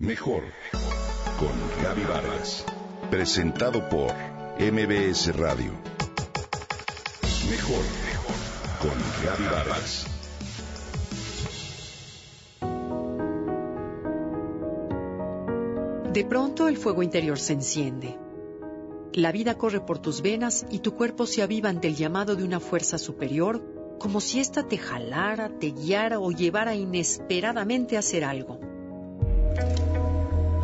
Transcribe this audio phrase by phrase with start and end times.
[0.00, 0.44] Mejor
[1.40, 2.64] con Gaby Vargas.
[3.10, 4.12] Presentado por
[4.60, 5.72] MBS Radio.
[7.50, 7.82] Mejor
[8.80, 8.92] con
[9.24, 10.06] Gaby Vargas.
[16.12, 18.16] De pronto el fuego interior se enciende.
[19.14, 22.44] La vida corre por tus venas y tu cuerpo se aviva ante el llamado de
[22.44, 28.22] una fuerza superior, como si ésta te jalara, te guiara o llevara inesperadamente a hacer
[28.22, 28.60] algo.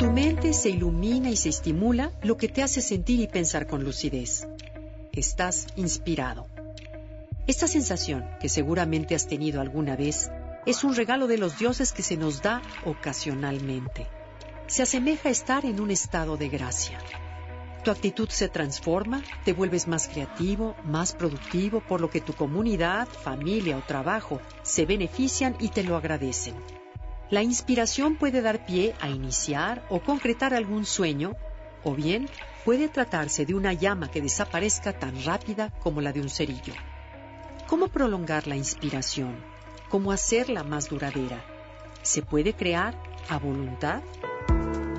[0.05, 3.83] Tu mente se ilumina y se estimula, lo que te hace sentir y pensar con
[3.83, 4.47] lucidez.
[5.11, 6.45] Estás inspirado.
[7.47, 10.29] Esta sensación, que seguramente has tenido alguna vez,
[10.67, 14.05] es un regalo de los dioses que se nos da ocasionalmente.
[14.67, 16.99] Se asemeja a estar en un estado de gracia.
[17.83, 23.07] Tu actitud se transforma, te vuelves más creativo, más productivo, por lo que tu comunidad,
[23.07, 26.53] familia o trabajo se benefician y te lo agradecen.
[27.35, 31.35] La inspiración puede dar pie a iniciar o concretar algún sueño,
[31.83, 32.29] o bien
[32.63, 36.73] puede tratarse de una llama que desaparezca tan rápida como la de un cerillo.
[37.67, 39.35] ¿Cómo prolongar la inspiración?
[39.89, 41.43] ¿Cómo hacerla más duradera?
[42.03, 44.01] ¿Se puede crear a voluntad?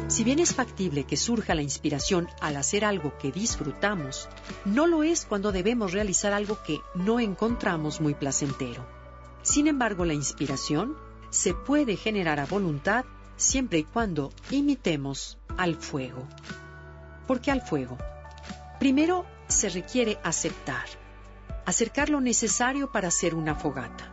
[0.08, 4.28] Si bien es factible que surja la inspiración al hacer algo que disfrutamos,
[4.66, 8.86] no lo es cuando debemos realizar algo que no encontramos muy placentero.
[9.40, 13.04] Sin embargo, la inspiración se puede generar a voluntad
[13.36, 16.26] siempre y cuando imitemos al fuego.
[17.26, 17.98] ¿Por qué al fuego?
[18.78, 20.86] Primero, se requiere aceptar,
[21.64, 24.12] acercar lo necesario para hacer una fogata.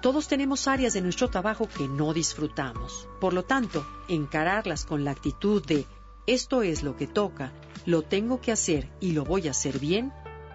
[0.00, 3.08] Todos tenemos áreas de nuestro trabajo que no disfrutamos.
[3.20, 5.86] Por lo tanto, encararlas con la actitud de
[6.26, 7.52] esto es lo que toca,
[7.86, 10.12] lo tengo que hacer y lo voy a hacer bien,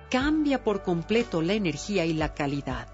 [0.10, 2.88] cambia por completo la energía y la calidad.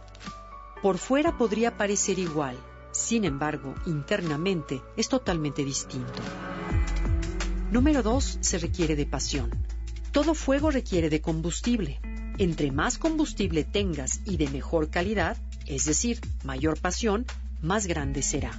[0.81, 2.57] Por fuera podría parecer igual,
[2.93, 6.21] sin embargo, internamente es totalmente distinto.
[7.71, 8.37] Número 2.
[8.41, 9.49] Se requiere de pasión.
[10.11, 11.99] Todo fuego requiere de combustible.
[12.37, 17.25] Entre más combustible tengas y de mejor calidad, es decir, mayor pasión,
[17.61, 18.51] más grande será.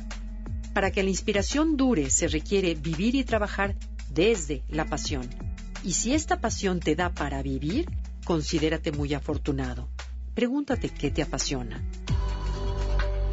[0.72, 3.76] Para que la inspiración dure se requiere vivir y trabajar
[4.10, 5.28] desde la pasión.
[5.84, 7.86] Y si esta pasión te da para vivir,
[8.24, 9.88] considérate muy afortunado.
[10.34, 11.84] Pregúntate qué te apasiona.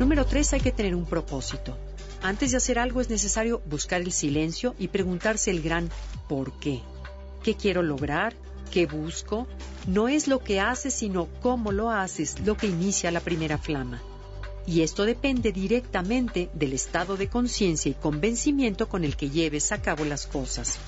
[0.01, 0.53] Número 3.
[0.53, 1.77] Hay que tener un propósito.
[2.23, 5.91] Antes de hacer algo es necesario buscar el silencio y preguntarse el gran
[6.27, 6.81] ¿por qué?
[7.43, 8.33] ¿Qué quiero lograr?
[8.71, 9.45] ¿Qué busco?
[9.85, 14.01] No es lo que haces, sino cómo lo haces lo que inicia la primera flama.
[14.65, 19.83] Y esto depende directamente del estado de conciencia y convencimiento con el que lleves a
[19.83, 20.79] cabo las cosas.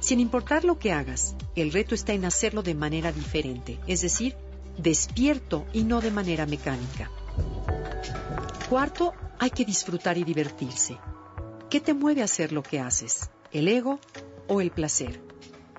[0.00, 4.34] Sin importar lo que hagas, el reto está en hacerlo de manera diferente, es decir,
[4.76, 7.12] despierto y no de manera mecánica.
[8.68, 10.98] Cuarto, hay que disfrutar y divertirse.
[11.70, 13.30] ¿Qué te mueve a hacer lo que haces?
[13.52, 14.00] ¿El ego
[14.48, 15.20] o el placer?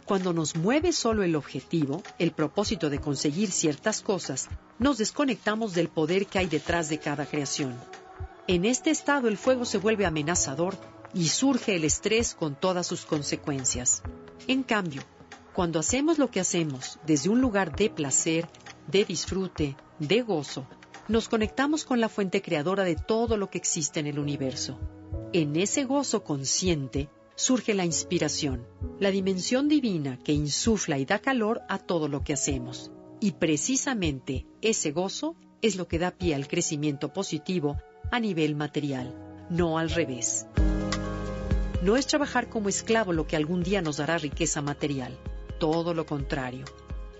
[0.05, 4.47] Cuando nos mueve solo el objetivo, el propósito de conseguir ciertas cosas,
[4.79, 7.77] nos desconectamos del poder que hay detrás de cada creación.
[8.47, 10.77] En este estado el fuego se vuelve amenazador
[11.13, 14.01] y surge el estrés con todas sus consecuencias.
[14.47, 15.01] En cambio,
[15.53, 18.47] cuando hacemos lo que hacemos desde un lugar de placer,
[18.87, 20.65] de disfrute, de gozo,
[21.07, 24.79] nos conectamos con la fuente creadora de todo lo que existe en el universo.
[25.33, 28.65] En ese gozo consciente, surge la inspiración,
[28.99, 32.91] la dimensión divina que insufla y da calor a todo lo que hacemos.
[33.19, 37.77] Y precisamente ese gozo es lo que da pie al crecimiento positivo
[38.11, 39.15] a nivel material,
[39.49, 40.45] no al revés.
[41.81, 45.17] No es trabajar como esclavo lo que algún día nos dará riqueza material,
[45.59, 46.65] todo lo contrario.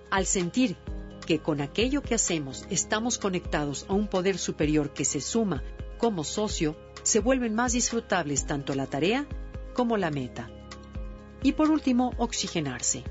[0.10, 0.78] Al sentir
[1.28, 5.62] que con aquello que hacemos estamos conectados a un poder superior que se suma
[6.00, 9.28] como socio, se vuelven más disfrutables tanto la tarea
[9.74, 10.50] como la meta.
[11.44, 13.04] Y por último, oxigenarse.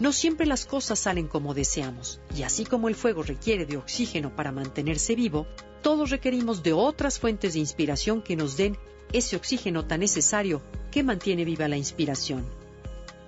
[0.00, 4.34] No siempre las cosas salen como deseamos, y así como el fuego requiere de oxígeno
[4.34, 5.46] para mantenerse vivo,
[5.82, 8.76] todos requerimos de otras fuentes de inspiración que nos den
[9.12, 10.60] ese oxígeno tan necesario
[10.90, 12.44] que mantiene viva la inspiración.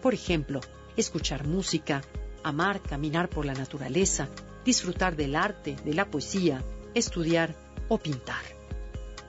[0.00, 0.60] Por ejemplo,
[0.96, 2.02] escuchar música,
[2.44, 4.28] amar, caminar por la naturaleza,
[4.64, 6.62] disfrutar del arte, de la poesía,
[6.94, 7.54] estudiar
[7.88, 8.42] o pintar.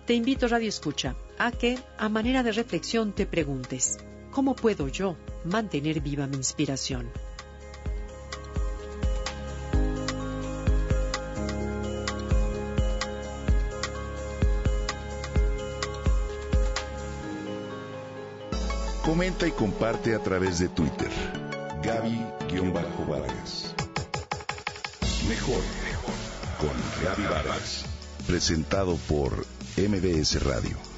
[0.05, 3.97] Te invito, Radio Escucha, a que, a manera de reflexión, te preguntes,
[4.31, 5.15] ¿cómo puedo yo
[5.45, 7.09] mantener viva mi inspiración?
[19.03, 21.52] Comenta y comparte a través de Twitter.
[21.83, 23.75] Gaby-Vargas.
[25.27, 25.61] Mejor
[26.57, 26.71] con
[27.03, 27.85] Gaby Vargas.
[28.25, 29.45] Presentado por
[29.77, 30.92] MBS Radio.